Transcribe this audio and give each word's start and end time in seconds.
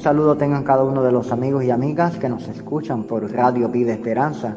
Saludo 0.00 0.36
tengan 0.36 0.64
cada 0.64 0.82
uno 0.82 1.02
de 1.02 1.12
los 1.12 1.30
amigos 1.30 1.62
y 1.64 1.70
amigas 1.70 2.16
que 2.16 2.28
nos 2.28 2.48
escuchan 2.48 3.04
por 3.04 3.30
Radio 3.30 3.68
Vida 3.68 3.92
Esperanza 3.92 4.56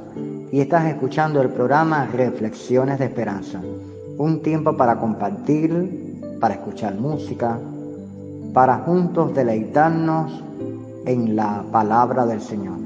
y 0.52 0.62
estás 0.62 0.86
escuchando 0.86 1.42
el 1.42 1.50
programa 1.50 2.06
Reflexiones 2.06 3.00
de 3.00 3.06
Esperanza. 3.06 3.60
Un 4.18 4.42
tiempo 4.42 4.78
para 4.78 4.98
compartir, 5.00 6.22
para 6.40 6.56
escuchar 6.56 6.96
música, 6.96 7.60
para 8.54 8.78
juntos 8.80 9.36
deleitarnos 9.36 10.44
en 11.06 11.36
la 11.36 11.64
palabra 11.72 12.26
del 12.26 12.42
Señor. 12.42 12.78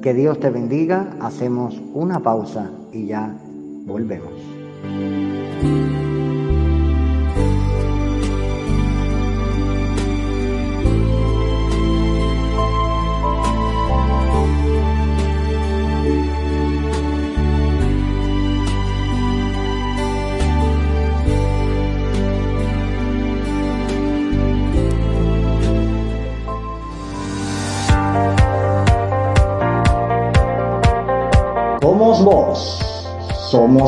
Que 0.00 0.14
Dios 0.14 0.40
te 0.40 0.50
bendiga, 0.50 1.08
hacemos 1.20 1.78
una 1.92 2.20
pausa 2.20 2.70
y 2.92 3.06
ya 3.06 3.34
volvemos. 3.84 4.32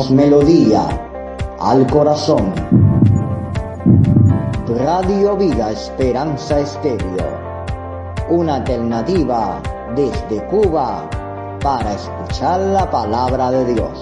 Melodía 0.07 0.87
al 1.59 1.85
corazón. 1.87 2.53
Radio 4.77 5.35
Vida 5.35 5.71
Esperanza 5.71 6.59
Estéreo, 6.59 7.27
una 8.29 8.55
alternativa 8.55 9.61
desde 9.95 10.45
Cuba 10.47 11.09
para 11.61 11.93
escuchar 11.93 12.61
la 12.61 12.89
palabra 12.89 13.51
de 13.51 13.73
Dios. 13.73 13.99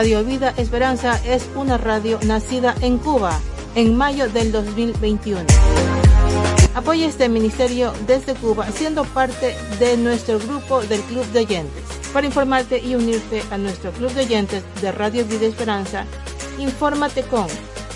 Radio 0.00 0.24
Vida 0.24 0.54
Esperanza 0.56 1.20
es 1.26 1.46
una 1.54 1.76
radio 1.76 2.18
nacida 2.22 2.74
en 2.80 2.96
Cuba 2.96 3.38
en 3.74 3.94
mayo 3.94 4.30
del 4.30 4.50
2021. 4.50 5.44
Apoya 6.74 7.06
este 7.06 7.28
ministerio 7.28 7.92
desde 8.06 8.34
Cuba 8.34 8.66
siendo 8.72 9.04
parte 9.04 9.54
de 9.78 9.98
nuestro 9.98 10.38
grupo 10.38 10.80
del 10.80 11.02
Club 11.02 11.26
de 11.32 11.40
Oyentes. 11.40 11.84
Para 12.14 12.26
informarte 12.26 12.78
y 12.78 12.94
unirte 12.94 13.42
a 13.50 13.58
nuestro 13.58 13.92
Club 13.92 14.10
de 14.12 14.22
Oyentes 14.22 14.64
de 14.80 14.90
Radio 14.90 15.26
Vida 15.26 15.44
Esperanza, 15.44 16.06
infórmate 16.58 17.22
con 17.24 17.46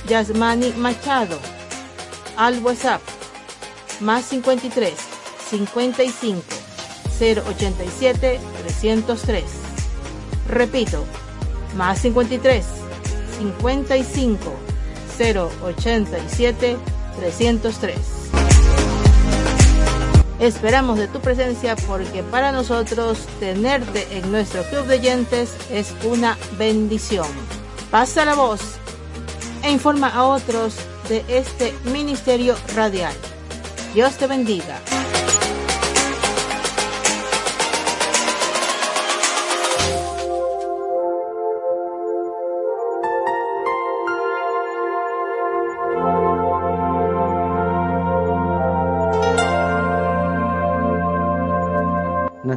Yasmani 0.06 0.74
Machado 0.76 1.38
al 2.36 2.58
WhatsApp 2.62 3.00
más 4.00 4.26
53 4.26 4.92
55 5.48 6.42
087 7.18 8.40
303. 8.62 9.44
Repito, 10.50 11.02
más 11.76 12.00
53 12.00 12.64
55 13.38 14.38
087 15.18 16.76
303. 17.16 17.96
Esperamos 20.40 20.98
de 20.98 21.06
tu 21.06 21.20
presencia 21.20 21.76
porque 21.76 22.22
para 22.24 22.50
nosotros 22.50 23.26
tenerte 23.38 24.06
en 24.10 24.32
nuestro 24.32 24.62
club 24.64 24.86
de 24.86 24.96
oyentes 24.96 25.54
es 25.70 25.94
una 26.04 26.36
bendición. 26.58 27.28
Pasa 27.90 28.24
la 28.24 28.34
voz 28.34 28.60
e 29.62 29.70
informa 29.70 30.08
a 30.08 30.24
otros 30.24 30.74
de 31.08 31.24
este 31.28 31.72
ministerio 31.84 32.56
radial. 32.74 33.14
Dios 33.94 34.16
te 34.16 34.26
bendiga. 34.26 34.80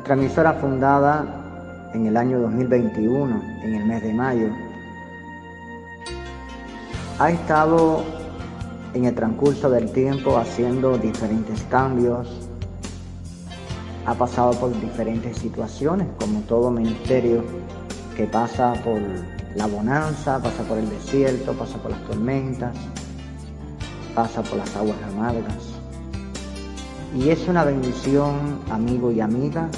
Nuestra 0.08 0.24
emisora 0.24 0.54
fundada 0.54 1.90
en 1.94 2.06
el 2.06 2.16
año 2.16 2.40
2021, 2.40 3.42
en 3.62 3.76
el 3.76 3.86
mes 3.86 4.02
de 4.02 4.14
mayo, 4.14 4.48
ha 7.20 7.30
estado 7.30 8.06
en 8.94 9.04
el 9.04 9.14
transcurso 9.14 9.70
del 9.70 9.92
tiempo 9.92 10.38
haciendo 10.38 10.98
diferentes 10.98 11.62
cambios, 11.64 12.48
ha 14.06 14.14
pasado 14.14 14.54
por 14.54 14.80
diferentes 14.80 15.40
situaciones, 15.40 16.08
como 16.18 16.40
todo 16.44 16.72
ministerio 16.72 17.44
que 18.16 18.28
pasa 18.28 18.76
por 18.86 19.02
la 19.58 19.68
bonanza, 19.68 20.42
pasa 20.42 20.64
por 20.64 20.78
el 20.78 20.90
desierto, 20.90 21.52
pasa 21.52 21.78
por 21.80 21.92
las 21.92 22.02
tormentas, 22.06 22.78
pasa 24.16 24.42
por 24.42 24.58
las 24.58 24.74
aguas 24.74 24.96
amargas. 25.04 25.74
Y 27.14 27.30
es 27.30 27.46
una 27.50 27.66
bendición, 27.66 28.62
amigo 28.72 29.12
y 29.12 29.20
amiga, 29.20 29.70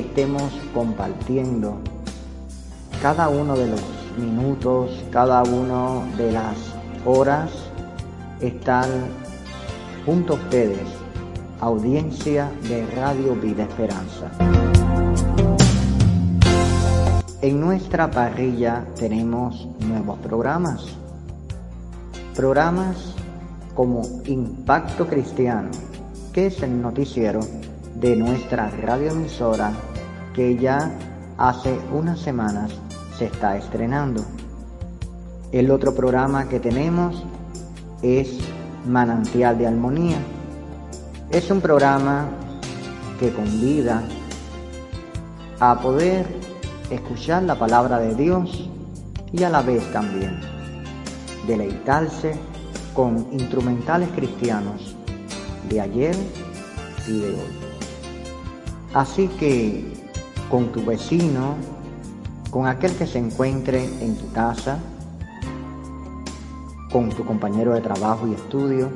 estemos 0.00 0.52
compartiendo 0.72 1.78
cada 3.00 3.28
uno 3.28 3.56
de 3.56 3.68
los 3.68 3.82
minutos, 4.18 4.90
cada 5.10 5.42
uno 5.42 6.04
de 6.16 6.32
las 6.32 6.56
horas, 7.04 7.50
estar 8.40 8.88
junto 10.06 10.34
a 10.34 10.36
ustedes, 10.36 10.86
audiencia 11.60 12.50
de 12.68 12.86
Radio 12.96 13.34
Vida 13.34 13.64
Esperanza. 13.64 14.30
En 17.42 17.60
nuestra 17.60 18.10
parrilla 18.10 18.86
tenemos 18.98 19.68
nuevos 19.80 20.18
programas, 20.20 20.86
programas 22.34 23.14
como 23.74 24.02
Impacto 24.24 25.06
Cristiano, 25.06 25.70
que 26.32 26.46
es 26.46 26.62
el 26.62 26.80
noticiero 26.80 27.40
de 28.04 28.16
nuestra 28.16 28.68
radioemisora 28.68 29.72
que 30.34 30.58
ya 30.58 30.92
hace 31.38 31.74
unas 31.90 32.20
semanas 32.20 32.70
se 33.16 33.24
está 33.24 33.56
estrenando. 33.56 34.22
El 35.52 35.70
otro 35.70 35.94
programa 35.94 36.46
que 36.46 36.60
tenemos 36.60 37.24
es 38.02 38.40
Manantial 38.86 39.56
de 39.56 39.68
Armonía. 39.68 40.18
Es 41.30 41.50
un 41.50 41.62
programa 41.62 42.28
que 43.18 43.32
convida 43.32 44.02
a 45.58 45.80
poder 45.80 46.26
escuchar 46.90 47.44
la 47.44 47.58
palabra 47.58 47.98
de 48.00 48.14
Dios 48.16 48.68
y 49.32 49.44
a 49.44 49.48
la 49.48 49.62
vez 49.62 49.82
también 49.94 50.40
deleitarse 51.46 52.34
con 52.92 53.28
instrumentales 53.32 54.10
cristianos 54.14 54.94
de 55.70 55.80
ayer 55.80 56.14
y 57.08 57.20
de 57.20 57.28
hoy. 57.30 57.63
Así 58.94 59.26
que 59.26 59.92
con 60.48 60.70
tu 60.70 60.84
vecino, 60.84 61.56
con 62.50 62.68
aquel 62.68 62.94
que 62.94 63.08
se 63.08 63.18
encuentre 63.18 63.84
en 64.00 64.16
tu 64.16 64.30
casa, 64.32 64.78
con 66.92 67.08
tu 67.10 67.24
compañero 67.24 67.74
de 67.74 67.80
trabajo 67.80 68.28
y 68.28 68.34
estudio, 68.34 68.88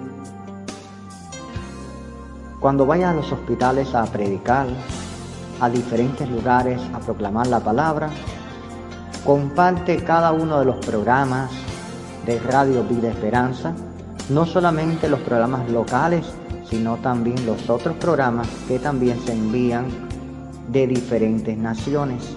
cuando 2.60 2.86
vayas 2.86 3.10
a 3.10 3.14
los 3.14 3.32
hospitales 3.32 3.92
a 3.92 4.04
predicar, 4.04 4.68
a 5.60 5.68
diferentes 5.68 6.28
lugares 6.28 6.80
a 6.94 7.00
proclamar 7.00 7.48
la 7.48 7.58
palabra, 7.58 8.08
comparte 9.24 9.96
cada 10.04 10.30
uno 10.30 10.60
de 10.60 10.64
los 10.64 10.76
programas 10.86 11.50
de 12.24 12.38
Radio 12.38 12.84
Vida 12.84 13.08
Esperanza, 13.08 13.74
no 14.28 14.46
solamente 14.46 15.08
los 15.08 15.18
programas 15.20 15.68
locales, 15.68 16.24
sino 16.68 16.96
también 16.96 17.46
los 17.46 17.70
otros 17.70 17.96
programas 17.96 18.48
que 18.66 18.78
también 18.78 19.18
se 19.24 19.32
envían 19.32 19.86
de 20.70 20.86
diferentes 20.86 21.56
naciones. 21.56 22.36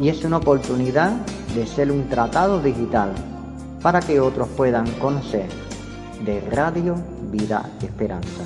Y 0.00 0.08
es 0.08 0.24
una 0.24 0.38
oportunidad 0.38 1.12
de 1.54 1.66
ser 1.66 1.90
un 1.90 2.08
tratado 2.08 2.60
digital 2.60 3.12
para 3.82 4.00
que 4.00 4.20
otros 4.20 4.48
puedan 4.48 4.90
conocer 4.92 5.48
de 6.24 6.40
Radio 6.50 6.96
Vida 7.30 7.70
Esperanza. 7.82 8.42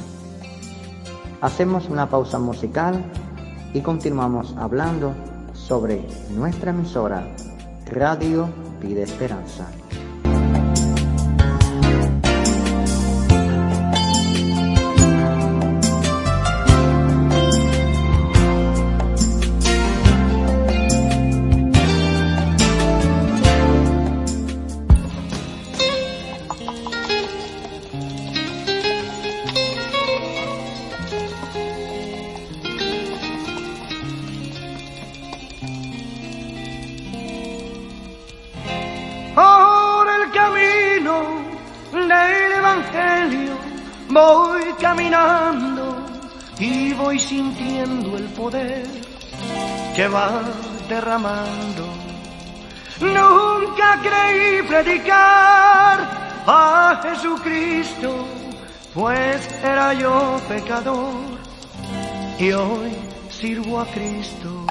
Hacemos 1.40 1.88
una 1.88 2.08
pausa 2.08 2.38
musical 2.38 3.02
y 3.74 3.80
continuamos 3.80 4.54
hablando 4.58 5.12
sobre 5.54 6.02
nuestra 6.30 6.70
emisora 6.70 7.26
Radio 7.86 8.48
Vida 8.80 9.02
Esperanza. 9.02 9.66
Nunca 53.00 54.00
creí 54.02 54.62
predicar 54.66 56.00
a 56.46 57.00
Jesucristo, 57.00 58.26
pues 58.92 59.48
era 59.62 59.94
yo 59.94 60.40
pecador 60.48 61.14
y 62.40 62.50
hoy 62.50 62.90
sirvo 63.30 63.80
a 63.80 63.86
Cristo. 63.86 64.66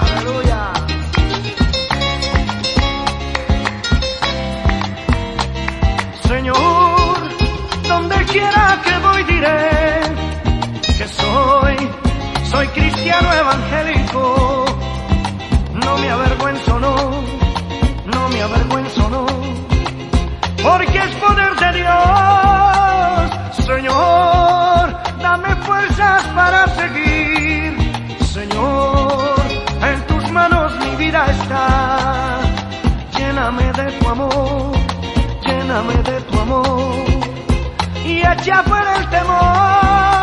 Aleluya. 0.00 0.72
Señor, 6.26 7.18
donde 7.86 8.16
quiera 8.24 8.82
que 8.84 8.98
voy 8.98 9.22
diré 9.24 9.79
soy 12.50 12.66
cristiano 12.66 13.32
evangélico, 13.32 14.64
no 15.84 15.98
me 15.98 16.10
avergüenzo, 16.10 16.80
no, 16.80 16.96
no 18.06 18.28
me 18.28 18.42
avergüenzo, 18.42 19.08
no, 19.08 19.24
porque 20.60 20.98
es 20.98 21.14
poder 21.14 21.54
de 21.54 21.78
Dios, 21.78 23.66
Señor, 23.66 24.98
dame 25.22 25.54
fuerzas 25.62 26.24
para 26.34 26.66
seguir, 26.74 28.18
Señor, 28.32 29.34
en 29.82 30.06
tus 30.08 30.32
manos 30.32 30.72
mi 30.80 30.96
vida 30.96 31.24
está, 31.30 32.40
lléname 33.16 33.72
de 33.74 33.92
tu 33.92 34.08
amor, 34.08 34.72
lléname 35.46 35.94
de 36.02 36.20
tu 36.22 36.40
amor, 36.40 36.94
y 38.04 38.18
echa 38.18 38.64
fuera 38.64 38.96
el 38.96 39.08
temor. 39.08 40.19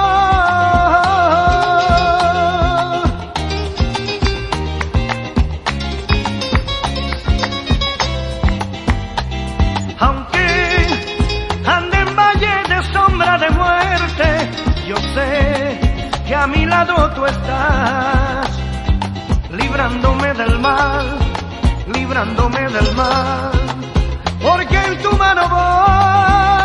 lado 16.77 17.09
tú 17.15 17.25
estás, 17.25 18.49
librándome 19.49 20.31
del 20.35 20.59
mal, 20.59 21.05
librándome 21.91 22.69
del 22.69 22.95
mal, 22.95 23.51
porque 24.43 24.77
en 24.85 25.01
tu 25.01 25.11
mano 25.13 25.43
voy. 25.49 26.56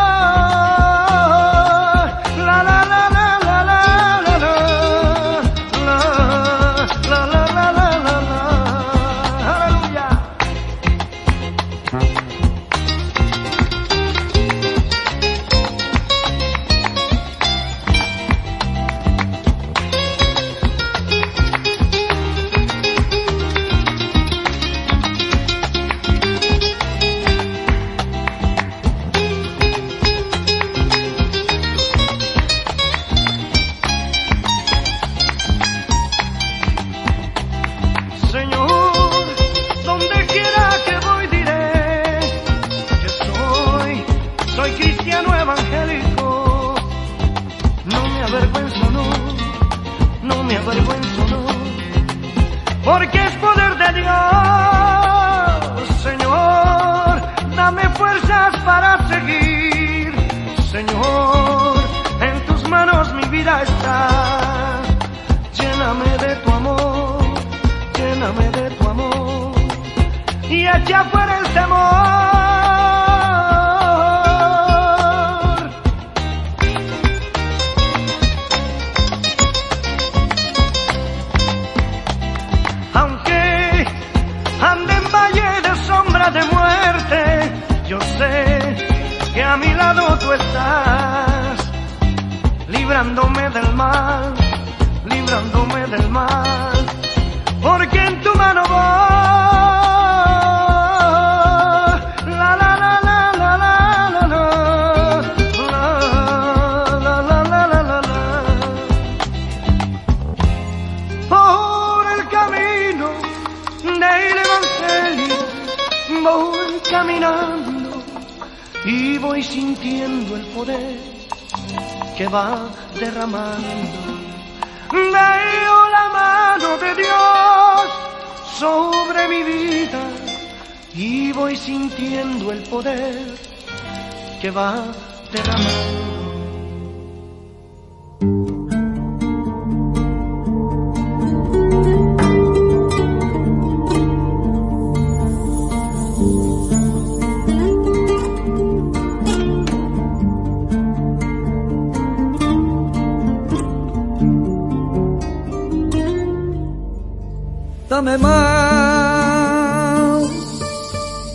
háblame 158.02 158.18
más 158.18 158.42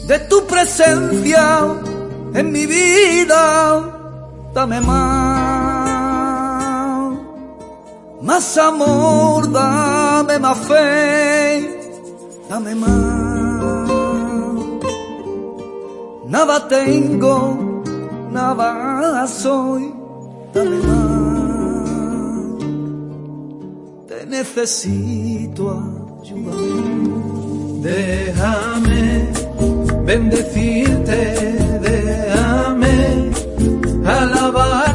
de 0.08 0.20
tu 0.30 0.46
presencia 0.46 1.66
en 2.34 2.52
mi 2.52 2.66
vida, 2.66 3.82
dame 4.54 4.82
más, 4.82 5.98
más 8.22 8.58
amor, 8.58 9.50
dame 9.52 10.40
más 10.40 10.58
fe, 10.60 11.80
dame 12.50 12.76
más. 12.76 12.88
Nada 16.28 16.68
tengo, 16.68 17.84
nada 18.32 19.26
soy, 19.28 19.94
dame 20.54 20.78
más. 20.78 20.98
Te 24.08 24.26
necesito. 24.26 25.97
Déjame 27.84 29.28
bendecirte, 30.06 31.22
déjame 31.84 33.32
alabar. 34.06 34.87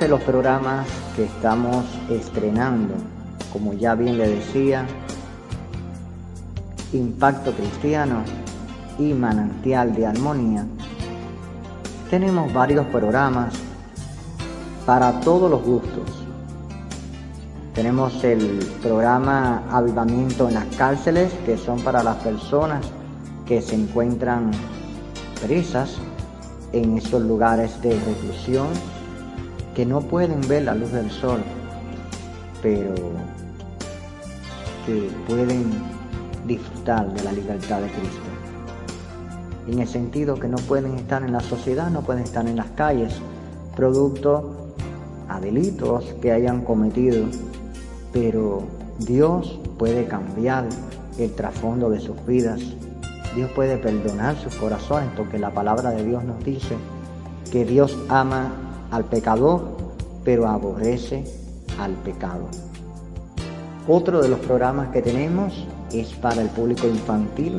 De 0.00 0.06
los 0.06 0.20
programas 0.20 0.86
que 1.16 1.24
estamos 1.24 1.84
estrenando, 2.08 2.94
como 3.52 3.72
ya 3.72 3.96
bien 3.96 4.16
le 4.16 4.28
decía, 4.28 4.86
Impacto 6.92 7.52
Cristiano 7.52 8.22
y 8.96 9.12
Manantial 9.12 9.92
de 9.96 10.06
Armonía, 10.06 10.64
tenemos 12.10 12.52
varios 12.52 12.86
programas 12.86 13.54
para 14.86 15.18
todos 15.18 15.50
los 15.50 15.64
gustos. 15.64 16.24
Tenemos 17.74 18.22
el 18.22 18.64
programa 18.80 19.64
Avivamiento 19.68 20.46
en 20.46 20.54
las 20.54 20.66
cárceles, 20.76 21.32
que 21.44 21.56
son 21.56 21.80
para 21.80 22.04
las 22.04 22.18
personas 22.18 22.86
que 23.46 23.60
se 23.60 23.74
encuentran 23.74 24.52
presas 25.44 25.96
en 26.72 26.98
esos 26.98 27.20
lugares 27.20 27.82
de 27.82 27.98
reclusión 27.98 28.68
que 29.78 29.86
no 29.86 30.00
pueden 30.00 30.40
ver 30.48 30.64
la 30.64 30.74
luz 30.74 30.90
del 30.90 31.08
sol, 31.08 31.38
pero 32.60 32.92
que 34.84 35.08
pueden 35.28 35.70
disfrutar 36.48 37.14
de 37.14 37.22
la 37.22 37.30
libertad 37.30 37.82
de 37.82 37.86
Cristo. 37.86 38.28
En 39.68 39.78
el 39.78 39.86
sentido 39.86 40.34
que 40.34 40.48
no 40.48 40.56
pueden 40.56 40.96
estar 40.96 41.22
en 41.22 41.32
la 41.32 41.38
sociedad, 41.38 41.90
no 41.90 42.00
pueden 42.00 42.24
estar 42.24 42.44
en 42.48 42.56
las 42.56 42.66
calles, 42.70 43.20
producto 43.76 44.72
a 45.28 45.38
delitos 45.38 46.12
que 46.20 46.32
hayan 46.32 46.64
cometido, 46.64 47.26
pero 48.12 48.64
Dios 48.98 49.60
puede 49.78 50.06
cambiar 50.06 50.64
el 51.20 51.32
trasfondo 51.36 51.88
de 51.88 52.00
sus 52.00 52.16
vidas. 52.26 52.60
Dios 53.36 53.48
puede 53.52 53.76
perdonar 53.76 54.34
sus 54.38 54.56
corazones, 54.56 55.08
porque 55.16 55.38
la 55.38 55.50
palabra 55.50 55.92
de 55.92 56.04
Dios 56.04 56.24
nos 56.24 56.44
dice 56.44 56.74
que 57.52 57.64
Dios 57.64 57.96
ama 58.08 58.50
al 58.90 59.04
pecador, 59.04 59.76
pero 60.24 60.46
aborrece 60.48 61.24
al 61.78 61.92
pecado. 61.92 62.48
Otro 63.86 64.20
de 64.20 64.28
los 64.28 64.38
programas 64.40 64.88
que 64.88 65.00
tenemos 65.00 65.66
es 65.92 66.08
para 66.14 66.42
el 66.42 66.48
público 66.48 66.86
infantil, 66.86 67.58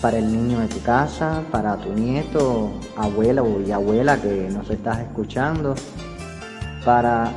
para 0.00 0.18
el 0.18 0.32
niño 0.32 0.60
de 0.60 0.66
tu 0.66 0.80
casa, 0.80 1.42
para 1.52 1.76
tu 1.76 1.92
nieto, 1.92 2.70
abuela 2.96 3.42
o 3.42 3.72
abuela 3.72 4.20
que 4.20 4.48
nos 4.50 4.68
estás 4.70 5.00
escuchando, 5.00 5.74
para 6.84 7.30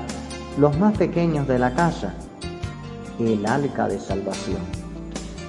los 0.58 0.78
más 0.80 0.98
pequeños 0.98 1.48
de 1.48 1.60
la 1.60 1.74
casa, 1.74 2.14
el 3.20 3.46
Arca 3.46 3.88
de 3.88 4.00
Salvación. 4.00 4.62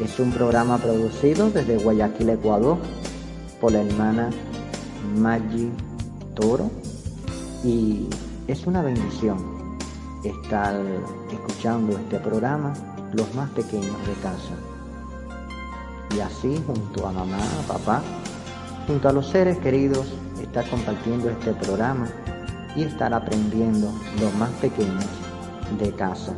Es 0.03 0.19
un 0.19 0.33
programa 0.33 0.77
producido 0.79 1.51
desde 1.51 1.79
Guayaquil, 1.79 2.31
Ecuador, 2.31 2.79
por 3.61 3.73
la 3.73 3.83
hermana 3.83 4.31
Maggi 5.17 5.71
Toro 6.35 6.69
y 7.65 8.07
es 8.47 8.67
una 8.67 8.83
bendición 8.83 9.39
estar 10.23 10.77
escuchando 11.33 11.97
este 11.99 12.19
programa 12.21 12.75
los 13.15 13.35
más 13.35 13.49
pequeños 13.51 13.97
de 14.07 14.13
casa. 14.23 14.55
Y 16.15 16.21
así 16.21 16.63
junto 16.67 17.07
a 17.07 17.13
mamá, 17.13 17.39
papá, 17.67 18.03
junto 18.87 19.09
a 19.09 19.13
los 19.13 19.29
seres 19.29 19.59
queridos, 19.59 20.07
estar 20.43 20.69
compartiendo 20.69 21.31
este 21.31 21.53
programa 21.55 22.07
y 22.77 22.83
estar 22.83 23.15
aprendiendo 23.15 23.91
los 24.21 24.35
más 24.35 24.51
pequeños 24.61 25.07
de 25.79 25.91
casa. 25.93 26.35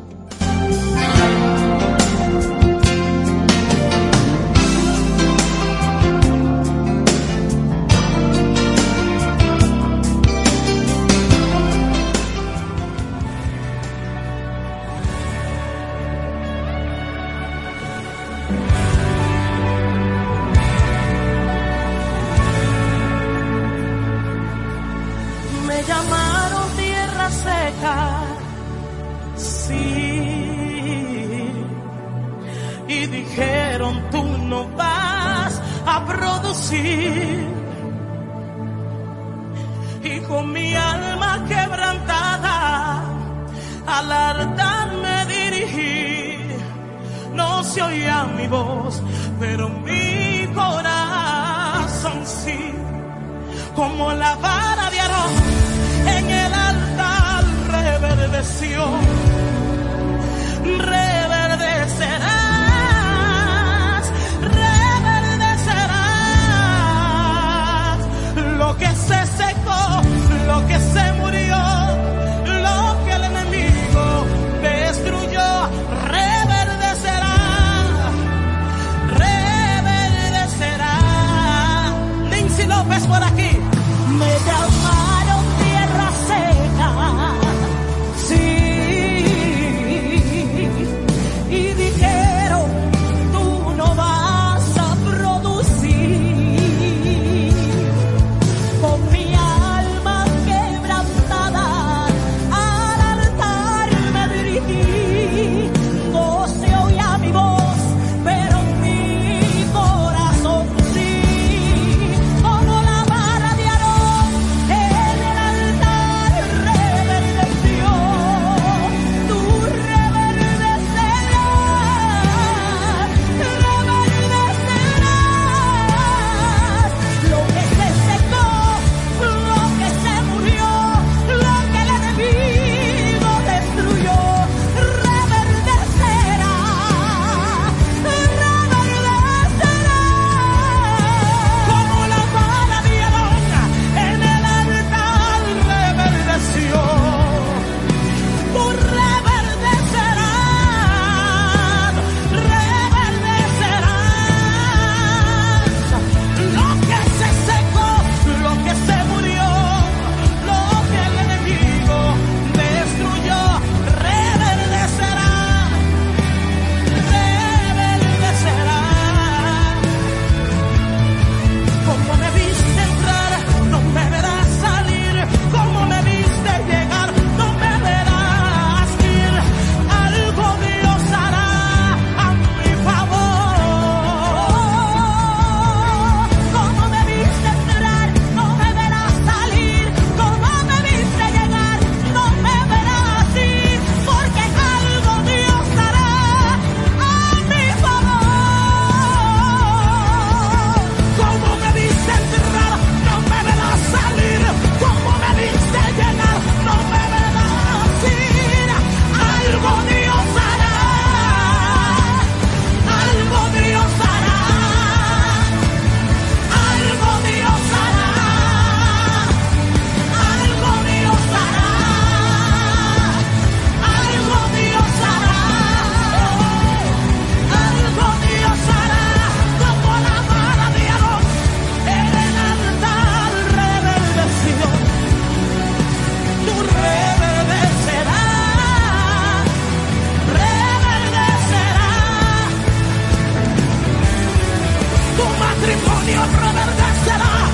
matrimonio 245.67 246.23
reverdecerá, 246.23 247.51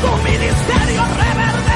tu 0.00 0.16
ministerio 0.22 1.02
reverdecerá. 1.16 1.67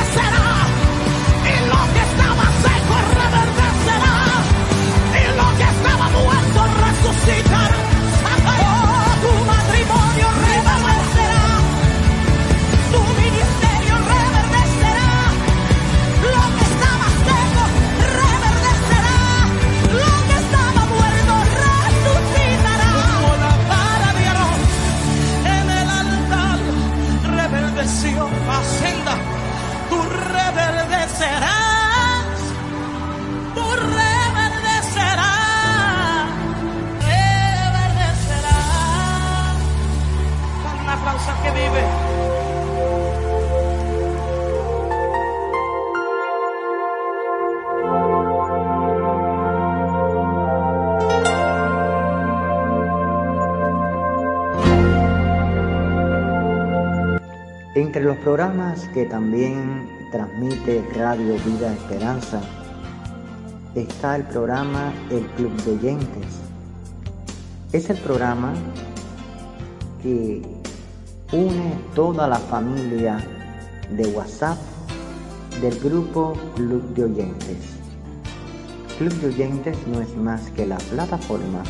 Entre 57.83 58.05
los 58.05 58.16
programas 58.18 58.88
que 58.95 59.07
también 59.07 59.88
transmite 60.12 60.85
Radio 60.95 61.35
Vida 61.45 61.73
Esperanza 61.73 62.40
está 63.75 64.14
el 64.14 64.23
programa 64.23 64.92
El 65.11 65.27
Club 65.31 65.53
de 65.64 65.73
Oyentes. 65.73 66.27
Es 67.73 67.90
el 67.90 67.97
programa 67.97 68.53
que 70.01 70.42
une 71.33 71.75
toda 71.92 72.29
la 72.29 72.38
familia 72.38 73.18
de 73.90 74.07
WhatsApp 74.07 74.59
del 75.61 75.77
grupo 75.81 76.35
Club 76.55 76.95
de 76.95 77.03
Oyentes. 77.03 77.81
Club 78.97 79.12
de 79.14 79.27
Oyentes 79.27 79.77
no 79.88 80.01
es 80.01 80.16
más 80.16 80.49
que 80.53 80.66
la 80.66 80.79
plataforma 80.79 81.64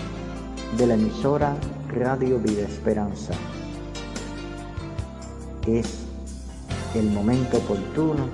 de 0.77 0.88
la 0.88 0.92
emisora 0.92 1.57
Radio 1.88 2.38
Vida 2.38 2.64
Esperanza. 2.64 3.33
Es 5.66 6.02
el 6.94 7.11
momento 7.11 7.59
oportuno 7.59 8.28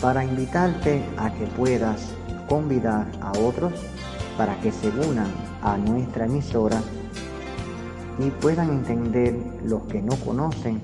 para 0.00 0.24
invitarte 0.24 1.02
a 1.16 1.32
que 1.32 1.46
puedas 1.46 2.14
convidar 2.48 3.06
a 3.20 3.32
otros 3.38 3.72
para 4.36 4.58
que 4.60 4.70
se 4.70 4.88
unan 4.88 5.30
a 5.62 5.76
nuestra 5.76 6.26
emisora 6.26 6.80
y 8.18 8.30
puedan 8.30 8.70
entender 8.70 9.36
los 9.64 9.82
que 9.84 10.00
no 10.00 10.14
conocen 10.16 10.80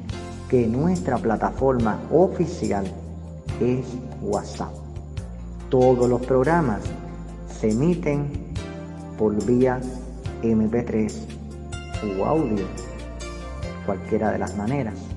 que 0.49 0.67
nuestra 0.67 1.19
plataforma 1.19 1.99
oficial 2.11 2.85
es 3.61 3.87
WhatsApp. 4.21 4.73
Todos 5.71 6.09
los 6.09 6.21
programas 6.27 6.81
se 7.49 7.71
emiten 7.71 8.31
por 9.17 9.43
vía 9.47 9.81
MP3 10.43 11.13
o 12.19 12.25
audio, 12.25 12.65
cualquiera 13.87 14.31
de 14.33 14.39
las 14.39 14.57
maneras. 14.57 15.12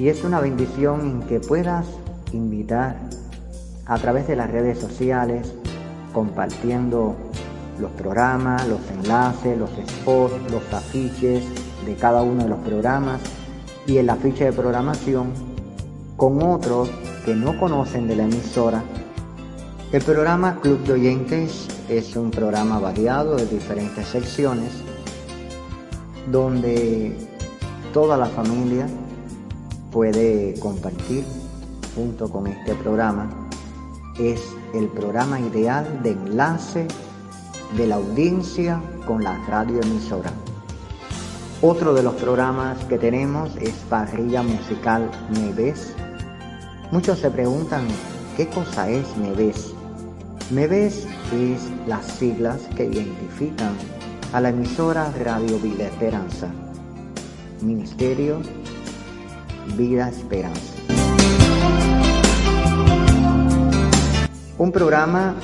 Y 0.00 0.08
es 0.08 0.24
una 0.24 0.40
bendición 0.40 1.00
en 1.02 1.22
que 1.28 1.40
puedas 1.40 1.84
invitar 2.32 2.96
a 3.84 3.98
través 3.98 4.26
de 4.26 4.34
las 4.34 4.50
redes 4.50 4.78
sociales, 4.78 5.52
compartiendo 6.14 7.16
los 7.78 7.90
programas, 7.90 8.66
los 8.66 8.80
enlaces, 8.92 9.58
los 9.58 9.68
spots, 9.68 10.32
los 10.50 10.62
afiches 10.72 11.44
de 11.84 11.96
cada 11.96 12.22
uno 12.22 12.44
de 12.44 12.48
los 12.48 12.60
programas 12.60 13.20
y 13.86 13.98
el 13.98 14.08
afiche 14.08 14.46
de 14.46 14.54
programación 14.54 15.34
con 16.16 16.42
otros 16.44 16.88
que 17.26 17.34
no 17.34 17.60
conocen 17.60 18.08
de 18.08 18.16
la 18.16 18.22
emisora. 18.22 18.82
El 19.92 20.00
programa 20.00 20.60
Club 20.62 20.82
de 20.84 20.94
Oyentes 20.94 21.68
es 21.90 22.16
un 22.16 22.30
programa 22.30 22.78
variado 22.78 23.36
de 23.36 23.44
diferentes 23.44 24.06
secciones 24.06 24.72
donde 26.32 27.14
toda 27.92 28.16
la 28.16 28.26
familia 28.26 28.86
puede 29.90 30.54
compartir 30.60 31.24
junto 31.94 32.28
con 32.30 32.46
este 32.46 32.74
programa. 32.74 33.28
Es 34.18 34.40
el 34.74 34.88
programa 34.88 35.40
ideal 35.40 36.02
de 36.02 36.10
enlace 36.12 36.86
de 37.76 37.86
la 37.86 37.96
audiencia 37.96 38.80
con 39.06 39.22
la 39.22 39.36
radioemisora. 39.46 40.32
Otro 41.62 41.92
de 41.94 42.02
los 42.02 42.14
programas 42.14 42.82
que 42.86 42.98
tenemos 42.98 43.54
es 43.56 43.74
Parrilla 43.88 44.42
Musical 44.42 45.10
Neves. 45.30 45.94
Muchos 46.90 47.18
se 47.18 47.30
preguntan 47.30 47.86
qué 48.36 48.48
cosa 48.48 48.88
es 48.88 49.16
Neves. 49.16 49.74
Neves 50.50 51.06
es 51.32 51.70
las 51.86 52.06
siglas 52.06 52.60
que 52.76 52.86
identifican 52.86 53.74
a 54.32 54.40
la 54.40 54.48
emisora 54.48 55.12
Radio 55.22 55.58
Vida 55.58 55.84
Esperanza. 55.84 56.48
Ministerio 57.60 58.40
Vida 59.76 60.08
Esperanza. 60.08 60.74
Un 64.58 64.72
programa 64.72 65.34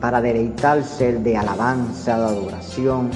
para 0.00 0.20
deleitar 0.20 0.82
ser 0.84 1.20
de 1.20 1.36
alabanza, 1.36 2.18
de 2.18 2.24
adoración. 2.24 3.10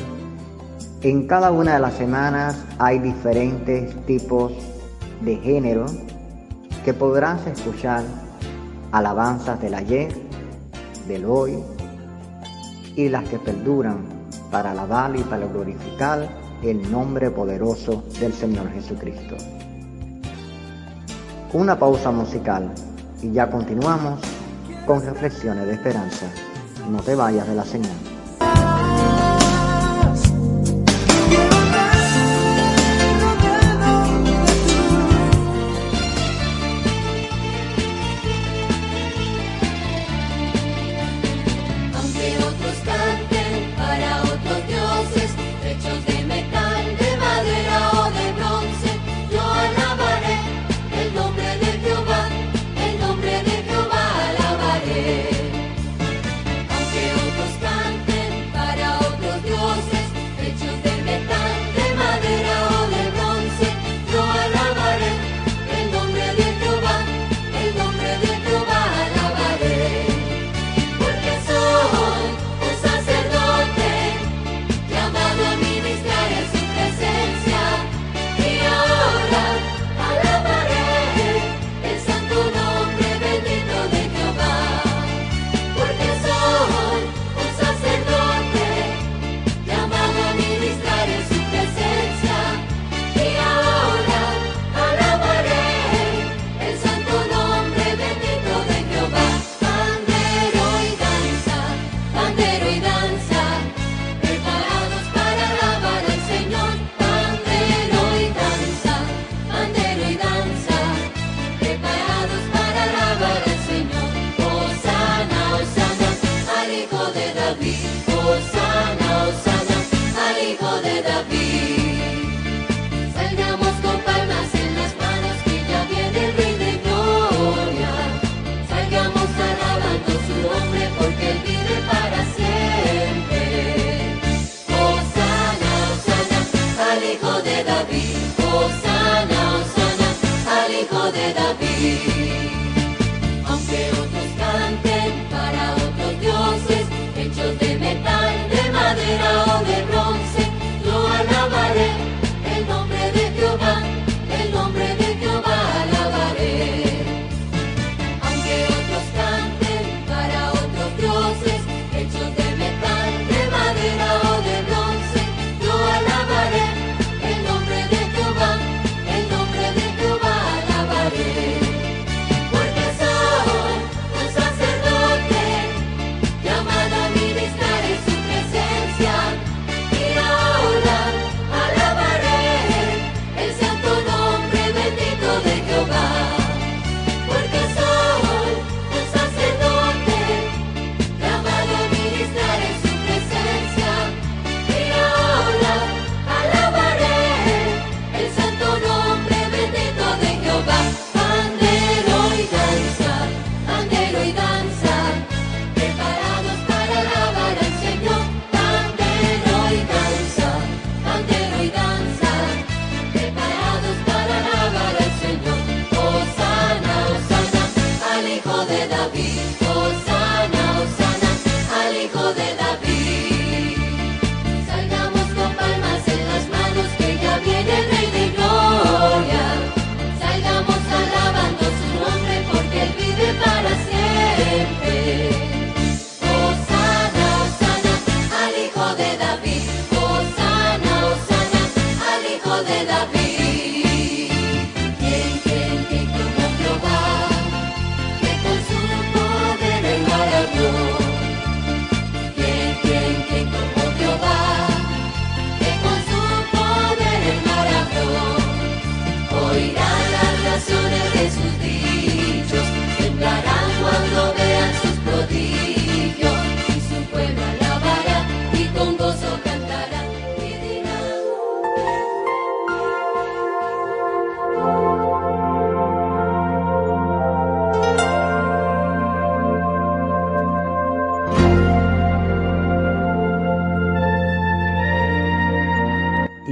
En 1.02 1.26
cada 1.26 1.50
una 1.50 1.74
de 1.74 1.80
las 1.80 1.94
semanas 1.94 2.56
hay 2.78 2.98
diferentes 2.98 3.94
tipos 4.06 4.52
de 5.20 5.36
género 5.36 5.86
que 6.84 6.94
podrás 6.94 7.46
escuchar 7.46 8.02
alabanzas 8.92 9.60
del 9.60 9.74
ayer, 9.74 10.12
del 11.06 11.24
hoy 11.24 11.58
y 12.96 13.08
las 13.08 13.28
que 13.28 13.38
perduran 13.38 13.98
para 14.50 14.72
alabar 14.72 15.14
y 15.16 15.22
para 15.22 15.46
glorificar 15.46 16.28
el 16.62 16.90
nombre 16.90 17.30
poderoso 17.30 18.04
del 18.20 18.32
Señor 18.32 18.70
Jesucristo. 18.72 19.36
Una 21.54 21.78
pausa 21.78 22.10
musical 22.10 22.72
y 23.20 23.30
ya 23.30 23.50
continuamos 23.50 24.20
con 24.86 25.04
reflexiones 25.04 25.66
de 25.66 25.74
esperanza. 25.74 26.24
No 26.90 27.02
te 27.02 27.14
vayas 27.14 27.46
de 27.46 27.54
la 27.54 27.64
señal. 27.64 28.11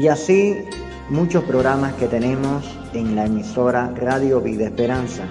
Y 0.00 0.08
así 0.08 0.64
muchos 1.10 1.44
programas 1.44 1.92
que 1.92 2.06
tenemos 2.06 2.64
en 2.94 3.16
la 3.16 3.26
emisora 3.26 3.92
Radio 3.94 4.40
Vida 4.40 4.64
Esperanza. 4.64 5.24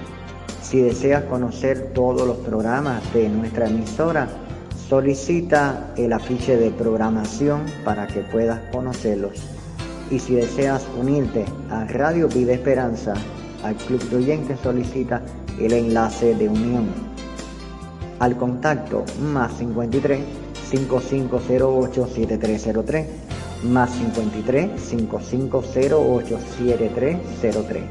Si 0.62 0.79
deseas 0.79 1.23
conocer 1.23 1.91
todos 1.95 2.27
los 2.27 2.38
programas 2.38 3.01
de 3.12 3.29
nuestra 3.29 3.67
emisora, 3.67 4.27
solicita 4.88 5.91
el 5.97 6.13
afiche 6.13 6.55
de 6.55 6.69
programación 6.69 7.63
para 7.84 8.05
que 8.05 8.19
puedas 8.19 8.60
conocerlos. 8.71 9.41
Y 10.12 10.19
si 10.19 10.36
deseas 10.36 10.86
unirte 10.99 11.45
a 11.71 11.86
Radio 11.86 12.27
Vida 12.27 12.53
Esperanza, 12.53 13.15
al 13.63 13.75
Club 13.75 14.08
de 14.12 14.17
Oyentes, 14.17 14.60
solicita 14.60 15.23
el 15.60 15.73
enlace 15.73 16.36
de 16.36 16.47
unión. 16.47 16.89
Al 18.19 18.38
contacto 18.38 19.03
más 19.19 19.51
53 19.58 20.21
5508 20.69 22.08
7303 22.13 23.29
más 23.63 23.91
53 23.91 24.80
5508 24.80 26.39
7303. 26.58 27.84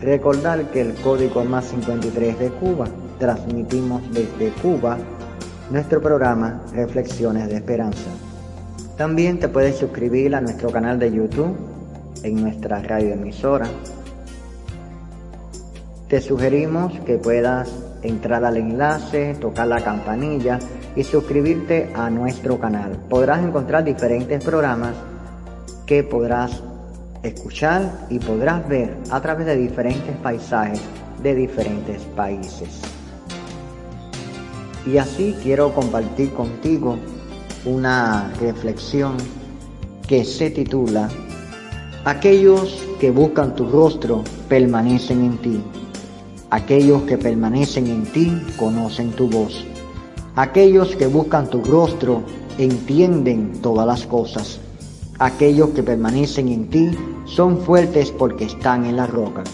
Recordar 0.00 0.70
que 0.70 0.80
el 0.80 0.94
código 0.94 1.44
más 1.44 1.66
53 1.66 2.38
de 2.38 2.50
Cuba, 2.50 2.88
transmitimos 3.18 4.02
desde 4.12 4.50
Cuba 4.60 4.98
nuestro 5.70 6.00
programa 6.00 6.62
Reflexiones 6.72 7.48
de 7.48 7.56
Esperanza. 7.56 8.10
También 8.96 9.38
te 9.38 9.48
puedes 9.48 9.76
suscribir 9.76 10.34
a 10.34 10.40
nuestro 10.40 10.70
canal 10.70 10.98
de 10.98 11.12
YouTube 11.12 11.56
en 12.22 12.42
nuestra 12.42 12.80
radio 12.82 13.12
emisora. 13.14 13.68
Te 16.08 16.20
sugerimos 16.20 16.92
que 17.00 17.16
puedas 17.16 17.70
entrar 18.02 18.44
al 18.44 18.56
enlace, 18.56 19.34
tocar 19.34 19.68
la 19.68 19.82
campanilla 19.82 20.58
y 20.96 21.04
suscribirte 21.04 21.90
a 21.94 22.10
nuestro 22.10 22.58
canal. 22.58 22.98
Podrás 23.08 23.42
encontrar 23.42 23.84
diferentes 23.84 24.44
programas 24.44 24.94
que 25.86 26.02
podrás 26.02 26.62
escuchar 27.22 28.06
y 28.10 28.18
podrás 28.18 28.68
ver 28.68 28.96
a 29.10 29.20
través 29.20 29.46
de 29.46 29.56
diferentes 29.56 30.16
paisajes 30.16 30.80
de 31.22 31.34
diferentes 31.34 32.02
países. 32.16 32.80
Y 34.84 34.98
así 34.98 35.36
quiero 35.42 35.72
compartir 35.72 36.32
contigo 36.32 36.98
una 37.64 38.32
reflexión 38.40 39.16
que 40.08 40.24
se 40.24 40.50
titula 40.50 41.08
Aquellos 42.04 42.82
que 42.98 43.12
buscan 43.12 43.54
tu 43.54 43.68
rostro 43.70 44.24
permanecen 44.48 45.24
en 45.24 45.38
ti. 45.38 45.62
Aquellos 46.52 47.04
que 47.04 47.16
permanecen 47.16 47.86
en 47.86 48.04
ti 48.04 48.30
conocen 48.58 49.12
tu 49.12 49.26
voz. 49.26 49.64
Aquellos 50.36 50.94
que 50.96 51.06
buscan 51.06 51.48
tu 51.48 51.64
rostro 51.64 52.24
entienden 52.58 53.62
todas 53.62 53.86
las 53.86 54.06
cosas. 54.06 54.60
Aquellos 55.18 55.70
que 55.70 55.82
permanecen 55.82 56.48
en 56.48 56.68
ti 56.68 56.90
son 57.24 57.56
fuertes 57.56 58.10
porque 58.10 58.44
están 58.44 58.84
en 58.84 58.96
la 58.96 59.06
roca. 59.06 59.44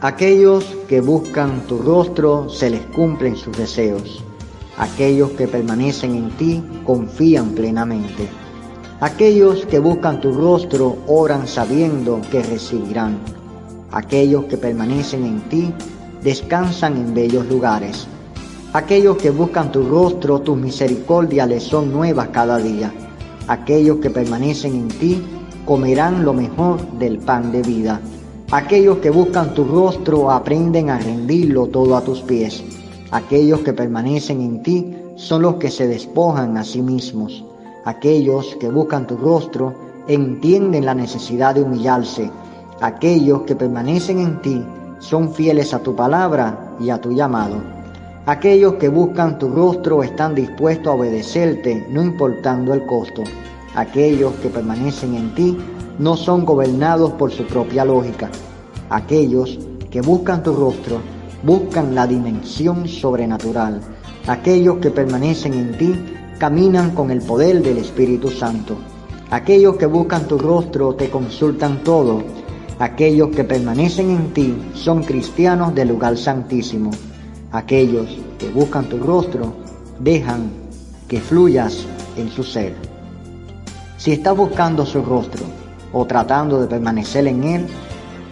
Aquellos 0.00 0.64
que 0.88 1.00
buscan 1.00 1.66
tu 1.66 1.78
rostro 1.78 2.48
se 2.48 2.70
les 2.70 2.82
cumplen 2.94 3.34
sus 3.36 3.56
deseos. 3.56 4.22
Aquellos 4.76 5.30
que 5.32 5.48
permanecen 5.48 6.14
en 6.14 6.30
ti 6.36 6.62
confían 6.86 7.56
plenamente. 7.56 8.28
Aquellos 9.00 9.66
que 9.66 9.80
buscan 9.80 10.20
tu 10.20 10.32
rostro 10.32 10.98
oran 11.08 11.48
sabiendo 11.48 12.20
que 12.30 12.40
recibirán. 12.40 13.18
Aquellos 13.90 14.44
que 14.44 14.56
permanecen 14.56 15.24
en 15.24 15.40
ti 15.48 15.72
descansan 16.22 16.96
en 16.96 17.14
bellos 17.14 17.46
lugares. 17.46 18.06
Aquellos 18.72 19.16
que 19.16 19.30
buscan 19.30 19.72
tu 19.72 19.82
rostro, 19.88 20.40
tus 20.40 20.58
misericordias 20.58 21.48
les 21.48 21.62
son 21.62 21.90
nuevas 21.90 22.28
cada 22.28 22.58
día. 22.58 22.92
Aquellos 23.46 23.96
que 23.96 24.10
permanecen 24.10 24.74
en 24.74 24.88
ti 24.88 25.22
comerán 25.64 26.24
lo 26.24 26.34
mejor 26.34 26.80
del 26.98 27.18
pan 27.18 27.50
de 27.50 27.62
vida. 27.62 28.00
Aquellos 28.50 28.98
que 28.98 29.10
buscan 29.10 29.54
tu 29.54 29.64
rostro 29.64 30.30
aprenden 30.30 30.90
a 30.90 30.98
rendirlo 30.98 31.66
todo 31.66 31.96
a 31.96 32.02
tus 32.02 32.20
pies. 32.20 32.62
Aquellos 33.10 33.60
que 33.60 33.72
permanecen 33.72 34.42
en 34.42 34.62
ti 34.62 34.94
son 35.16 35.42
los 35.42 35.54
que 35.54 35.70
se 35.70 35.86
despojan 35.86 36.58
a 36.58 36.64
sí 36.64 36.82
mismos. 36.82 37.44
Aquellos 37.86 38.56
que 38.60 38.68
buscan 38.68 39.06
tu 39.06 39.16
rostro 39.16 39.74
entienden 40.08 40.84
la 40.84 40.94
necesidad 40.94 41.54
de 41.54 41.62
humillarse. 41.62 42.30
Aquellos 42.80 43.42
que 43.42 43.56
permanecen 43.56 44.20
en 44.20 44.40
ti 44.40 44.64
son 45.00 45.32
fieles 45.32 45.74
a 45.74 45.80
tu 45.80 45.96
palabra 45.96 46.76
y 46.78 46.90
a 46.90 47.00
tu 47.00 47.10
llamado. 47.10 47.56
Aquellos 48.24 48.74
que 48.74 48.88
buscan 48.88 49.36
tu 49.36 49.48
rostro 49.48 50.04
están 50.04 50.34
dispuestos 50.36 50.86
a 50.86 50.92
obedecerte, 50.94 51.88
no 51.90 52.02
importando 52.02 52.72
el 52.72 52.86
costo. 52.86 53.24
Aquellos 53.74 54.34
que 54.34 54.48
permanecen 54.48 55.16
en 55.16 55.34
ti 55.34 55.58
no 55.98 56.16
son 56.16 56.44
gobernados 56.44 57.10
por 57.14 57.32
su 57.32 57.44
propia 57.46 57.84
lógica. 57.84 58.30
Aquellos 58.90 59.58
que 59.90 60.00
buscan 60.00 60.44
tu 60.44 60.52
rostro 60.54 61.00
buscan 61.42 61.96
la 61.96 62.06
dimensión 62.06 62.86
sobrenatural. 62.86 63.80
Aquellos 64.28 64.76
que 64.76 64.92
permanecen 64.92 65.54
en 65.54 65.76
ti 65.76 65.94
caminan 66.38 66.92
con 66.92 67.10
el 67.10 67.22
poder 67.22 67.60
del 67.60 67.78
Espíritu 67.78 68.30
Santo. 68.30 68.76
Aquellos 69.30 69.76
que 69.76 69.86
buscan 69.86 70.28
tu 70.28 70.38
rostro 70.38 70.94
te 70.94 71.10
consultan 71.10 71.82
todo. 71.82 72.37
Aquellos 72.80 73.30
que 73.30 73.42
permanecen 73.42 74.10
en 74.10 74.32
ti 74.32 74.56
son 74.74 75.02
cristianos 75.02 75.74
del 75.74 75.88
lugar 75.88 76.16
santísimo. 76.16 76.92
Aquellos 77.50 78.06
que 78.38 78.48
buscan 78.50 78.88
tu 78.88 78.98
rostro 78.98 79.52
dejan 79.98 80.50
que 81.08 81.20
fluyas 81.20 81.86
en 82.16 82.30
su 82.30 82.44
ser. 82.44 82.74
Si 83.96 84.12
estás 84.12 84.36
buscando 84.36 84.86
su 84.86 85.02
rostro 85.02 85.44
o 85.92 86.06
tratando 86.06 86.60
de 86.60 86.68
permanecer 86.68 87.26
en 87.26 87.42
él, 87.42 87.66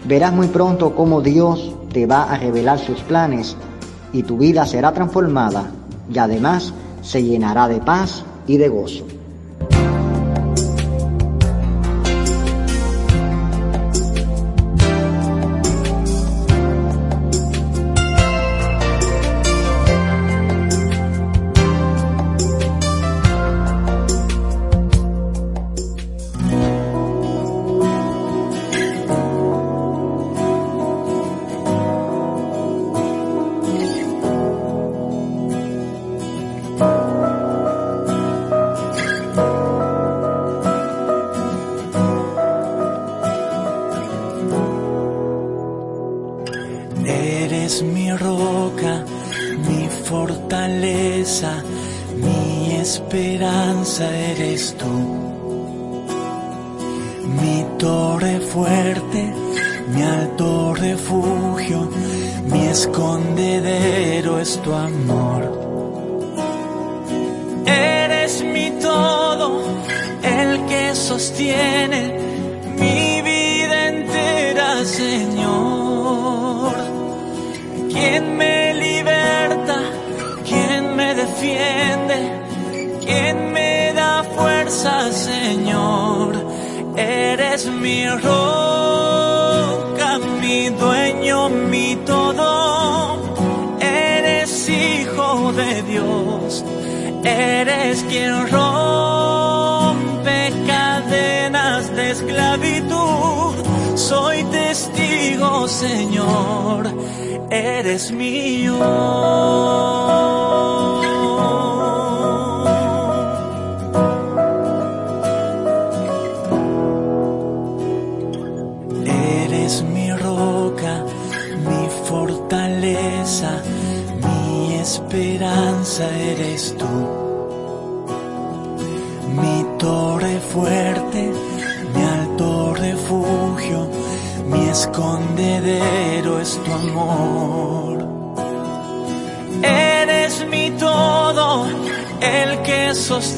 verás 0.05 0.31
muy 0.31 0.47
pronto 0.47 0.95
cómo 0.95 1.19
Dios 1.19 1.75
te 1.91 2.05
va 2.05 2.23
a 2.23 2.37
revelar 2.37 2.79
sus 2.79 3.01
planes 3.01 3.57
y 4.13 4.23
tu 4.23 4.37
vida 4.37 4.65
será 4.65 4.93
transformada 4.93 5.71
y 6.09 6.17
además 6.19 6.73
se 7.01 7.21
llenará 7.21 7.67
de 7.67 7.81
paz 7.81 8.23
y 8.47 8.55
de 8.55 8.69
gozo. 8.69 9.16
Eres. 54.73 55.06
Señor. 105.77 106.87
Eres 107.51 108.11
mío. 108.11 108.79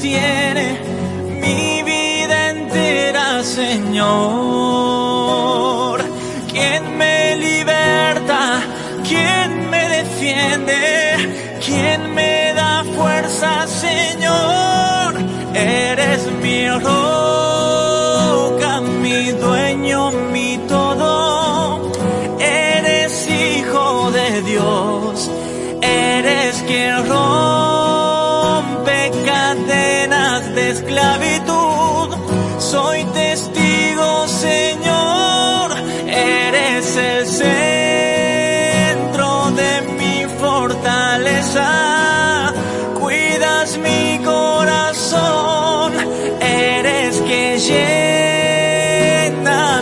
Que 0.02 0.49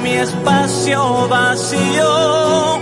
mi 0.08 0.14
espacio 0.14 1.28
vacío. 1.28 2.80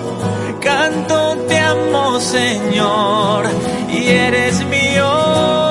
Canto, 0.61 1.38
te 1.47 1.57
amo, 1.59 2.19
Señor, 2.19 3.45
y 3.89 4.09
eres 4.09 4.63
mío. 4.65 5.64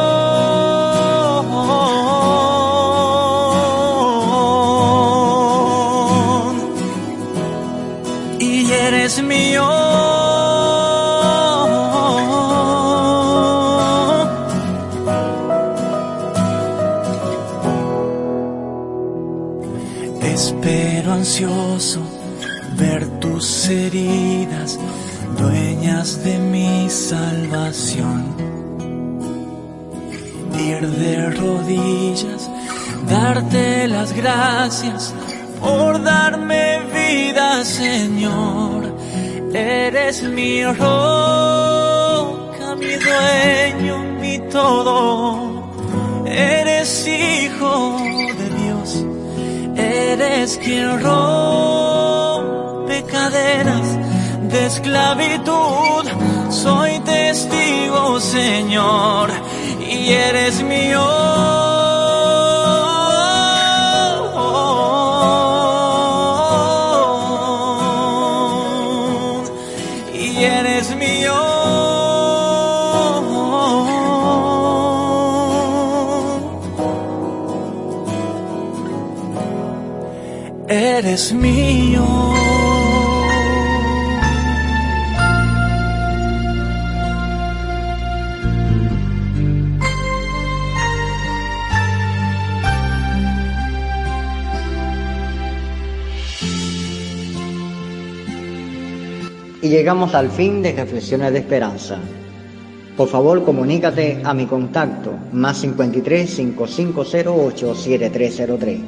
Gracias 34.65 35.13
por 35.61 36.03
darme 36.03 36.81
vida, 36.95 37.63
Señor. 37.65 38.95
Eres 39.53 40.23
mi 40.23 40.65
roca, 40.65 42.75
mi 42.79 42.95
dueño, 42.97 43.99
mi 44.23 44.39
todo. 44.51 45.71
Eres 46.25 47.07
hijo 47.07 47.99
de 48.39 48.49
Dios. 48.61 49.05
Eres 49.77 50.57
quien 50.57 50.99
rompe 51.03 53.03
cadenas 53.03 53.99
de 54.51 54.67
esclavitud. 54.67 56.07
Soy 56.49 57.01
testigo, 57.01 58.19
Señor, 58.19 59.29
y 59.79 60.11
eres 60.11 60.63
mío. 60.63 61.64
Y 70.37 70.45
eres 70.45 70.97
mío. 70.97 71.35
eres 80.69 81.33
mío. 81.33 82.44
Llegamos 99.75 100.15
al 100.15 100.31
fin 100.31 100.63
de 100.63 100.71
Reflexiones 100.73 101.33
de 101.33 101.41
Esperanza. 101.41 101.99
Por 102.97 103.09
favor, 103.09 103.45
comunícate 103.45 104.21
a 104.23 104.33
mi 104.33 104.47
contacto 104.47 105.11
más 105.33 105.59
53 105.59 106.31
5508 106.31 107.75
7303 107.75 108.81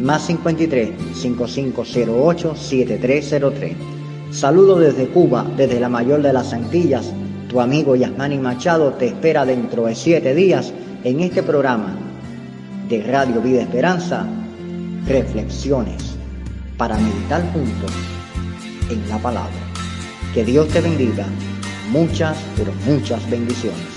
más 0.00 0.26
53 0.26 0.90
5508 1.14 2.56
7303. 2.56 3.76
Saludo 4.32 4.80
desde 4.80 5.06
Cuba, 5.06 5.46
desde 5.56 5.78
la 5.78 5.88
mayor 5.88 6.22
de 6.22 6.32
las 6.32 6.52
Antillas. 6.52 7.12
Tu 7.48 7.60
amigo 7.60 7.94
Yasmani 7.94 8.38
Machado 8.38 8.94
te 8.94 9.06
espera 9.06 9.46
dentro 9.46 9.86
de 9.86 9.94
siete 9.94 10.34
días 10.34 10.72
en 11.04 11.20
este 11.20 11.44
programa 11.44 11.94
de 12.88 13.00
Radio 13.04 13.40
Vida 13.40 13.62
Esperanza, 13.62 14.26
Reflexiones, 15.06 16.16
para 16.76 16.96
meditar 16.98 17.42
juntos 17.52 17.92
en 18.90 19.08
la 19.08 19.18
palabra. 19.18 19.65
Que 20.36 20.44
Dios 20.44 20.68
te 20.68 20.82
bendiga. 20.82 21.24
Muchas, 21.90 22.36
pero 22.58 22.70
muchas 22.84 23.30
bendiciones. 23.30 23.95